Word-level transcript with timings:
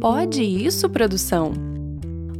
Pode 0.00 0.42
isso, 0.42 0.88
produção? 0.88 1.52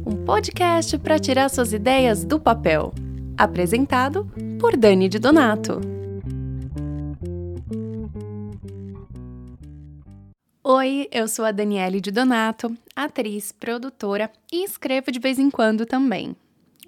Um 0.05 0.25
podcast 0.25 0.97
para 0.97 1.19
tirar 1.19 1.49
suas 1.49 1.73
ideias 1.73 2.23
do 2.23 2.39
papel. 2.39 2.93
Apresentado 3.37 4.25
por 4.59 4.77
Dani 4.77 5.09
de 5.09 5.19
Donato. 5.19 5.81
Oi, 10.63 11.07
eu 11.11 11.27
sou 11.27 11.45
a 11.45 11.51
Daniele 11.51 11.99
de 11.99 12.11
Donato, 12.11 12.75
atriz, 12.95 13.51
produtora 13.51 14.31
e 14.51 14.63
escrevo 14.63 15.11
de 15.11 15.19
vez 15.19 15.39
em 15.39 15.49
quando 15.49 15.85
também. 15.85 16.35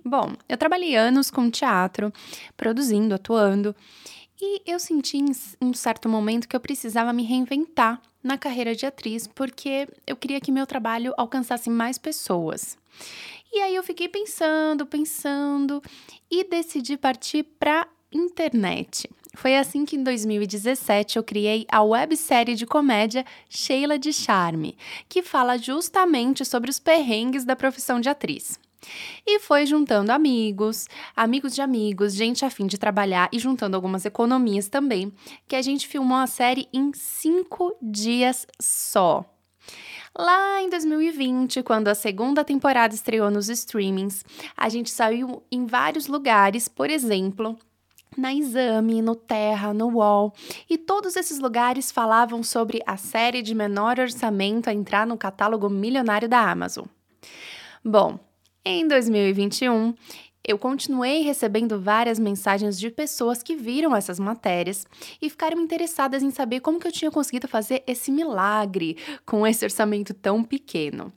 Bom, 0.03 0.33
eu 0.49 0.57
trabalhei 0.57 0.95
anos 0.95 1.29
com 1.29 1.49
teatro, 1.49 2.11
produzindo, 2.57 3.13
atuando, 3.13 3.75
e 4.41 4.61
eu 4.65 4.79
senti 4.79 5.17
em 5.17 5.31
um 5.61 5.73
certo 5.73 6.09
momento 6.09 6.47
que 6.47 6.55
eu 6.55 6.59
precisava 6.59 7.13
me 7.13 7.23
reinventar 7.23 8.01
na 8.23 8.37
carreira 8.37 8.75
de 8.75 8.85
atriz, 8.85 9.27
porque 9.27 9.87
eu 10.07 10.15
queria 10.15 10.41
que 10.41 10.51
meu 10.51 10.65
trabalho 10.65 11.13
alcançasse 11.15 11.69
mais 11.69 11.97
pessoas. 11.97 12.77
E 13.53 13.59
aí 13.59 13.75
eu 13.75 13.83
fiquei 13.83 14.07
pensando, 14.07 14.85
pensando 14.85 15.81
e 16.29 16.43
decidi 16.43 16.97
partir 16.97 17.43
para 17.43 17.87
internet. 18.11 19.09
Foi 19.35 19.55
assim 19.55 19.85
que 19.85 19.95
em 19.95 20.03
2017 20.03 21.17
eu 21.17 21.23
criei 21.23 21.65
a 21.71 21.81
websérie 21.83 22.55
de 22.55 22.65
comédia 22.65 23.25
Sheila 23.49 23.97
de 23.97 24.11
Charme, 24.11 24.75
que 25.07 25.21
fala 25.21 25.57
justamente 25.57 26.43
sobre 26.43 26.69
os 26.69 26.79
perrengues 26.79 27.45
da 27.45 27.55
profissão 27.55 27.99
de 27.99 28.09
atriz. 28.09 28.59
E 29.25 29.39
foi 29.39 29.65
juntando 29.65 30.11
amigos, 30.11 30.87
amigos 31.15 31.53
de 31.53 31.61
amigos, 31.61 32.13
gente 32.13 32.43
a 32.43 32.49
fim 32.49 32.65
de 32.65 32.77
trabalhar 32.77 33.29
e 33.31 33.39
juntando 33.39 33.75
algumas 33.75 34.05
economias 34.05 34.67
também, 34.67 35.13
que 35.47 35.55
a 35.55 35.61
gente 35.61 35.87
filmou 35.87 36.17
a 36.17 36.27
série 36.27 36.67
em 36.73 36.91
cinco 36.93 37.75
dias 37.81 38.47
só. 38.59 39.25
Lá 40.17 40.61
em 40.61 40.69
2020, 40.69 41.63
quando 41.63 41.87
a 41.87 41.95
segunda 41.95 42.43
temporada 42.43 42.93
estreou 42.93 43.31
nos 43.31 43.47
streamings, 43.47 44.25
a 44.57 44.67
gente 44.67 44.89
saiu 44.89 45.41
em 45.49 45.65
vários 45.65 46.07
lugares, 46.07 46.67
por 46.67 46.89
exemplo, 46.89 47.57
na 48.17 48.33
Exame, 48.33 49.01
no 49.01 49.15
Terra, 49.15 49.73
no 49.73 49.87
UOL, 49.87 50.33
e 50.69 50.77
todos 50.77 51.15
esses 51.15 51.39
lugares 51.39 51.91
falavam 51.91 52.43
sobre 52.43 52.81
a 52.85 52.97
série 52.97 53.41
de 53.41 53.55
menor 53.55 53.99
orçamento 53.99 54.69
a 54.69 54.73
entrar 54.73 55.07
no 55.07 55.17
catálogo 55.17 55.69
milionário 55.69 56.27
da 56.27 56.51
Amazon. 56.51 56.85
Bom, 57.83 58.19
em 58.63 58.87
2021, 58.87 59.93
eu 60.43 60.57
continuei 60.57 61.21
recebendo 61.21 61.79
várias 61.79 62.17
mensagens 62.17 62.79
de 62.79 62.89
pessoas 62.89 63.43
que 63.43 63.55
viram 63.55 63.95
essas 63.95 64.19
matérias 64.19 64.85
e 65.21 65.29
ficaram 65.29 65.59
interessadas 65.61 66.23
em 66.23 66.31
saber 66.31 66.59
como 66.61 66.79
que 66.79 66.87
eu 66.87 66.91
tinha 66.91 67.11
conseguido 67.11 67.47
fazer 67.47 67.83
esse 67.85 68.11
milagre 68.11 68.97
com 69.25 69.45
esse 69.45 69.63
orçamento 69.63 70.13
tão 70.13 70.43
pequeno. 70.43 71.13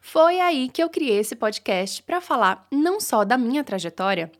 Foi 0.00 0.40
aí 0.40 0.68
que 0.68 0.82
eu 0.82 0.90
criei 0.90 1.18
esse 1.18 1.34
podcast 1.34 2.02
para 2.02 2.20
falar 2.20 2.66
não 2.70 3.00
só 3.00 3.24
da 3.24 3.38
minha 3.38 3.64
trajetória, 3.64 4.30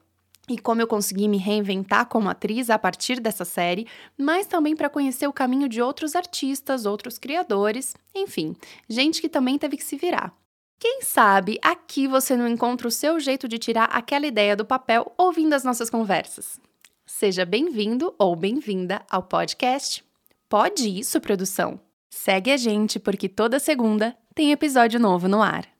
e 0.49 0.59
como 0.59 0.81
eu 0.81 0.87
consegui 0.87 1.29
me 1.29 1.39
reinventar 1.39 2.07
como 2.07 2.29
atriz 2.29 2.69
a 2.69 2.79
partir 2.79 3.21
dessa 3.21 3.45
série, 3.45 3.87
mas 4.19 4.47
também 4.47 4.75
para 4.75 4.91
conhecer 4.91 5.27
o 5.27 5.33
caminho 5.33 5.69
de 5.69 5.81
outros 5.81 6.17
artistas, 6.17 6.85
outros 6.85 7.17
criadores, 7.17 7.95
enfim, 8.15 8.55
gente 8.89 9.21
que 9.21 9.29
também 9.29 9.57
teve 9.57 9.77
que 9.77 9.85
se 9.85 9.97
virar. 9.97 10.35
Quem 10.83 11.01
sabe 11.01 11.61
aqui 11.63 12.09
você 12.09 12.37
não 12.37 12.49
encontra 12.49 12.89
o 12.89 12.91
seu 12.91 13.21
jeito 13.21 13.47
de 13.47 13.57
tirar 13.57 13.85
aquela 13.85 14.27
ideia 14.27 14.57
do 14.57 14.65
papel 14.65 15.13
ouvindo 15.17 15.53
as 15.53 15.63
nossas 15.63 15.89
conversas. 15.89 16.59
Seja 17.07 17.45
bem-vindo 17.45 18.13
ou 18.19 18.35
bem-vinda 18.35 19.01
ao 19.09 19.23
podcast. 19.23 20.05
Pode 20.49 20.89
isso, 20.89 21.21
produção? 21.21 21.79
Segue 22.11 22.51
a 22.51 22.57
gente 22.57 22.99
porque 22.99 23.29
toda 23.29 23.61
segunda 23.61 24.17
tem 24.35 24.51
episódio 24.51 24.99
novo 24.99 25.29
no 25.29 25.41
ar. 25.41 25.72